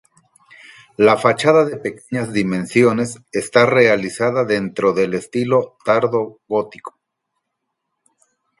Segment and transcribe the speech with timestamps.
[0.97, 6.97] La fachada de pequeñas dimensiones está realizada dentro del estilo tardo-gótico.